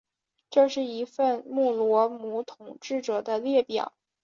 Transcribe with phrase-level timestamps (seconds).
[0.49, 3.93] 这是一份穆罗姆统治者的列表。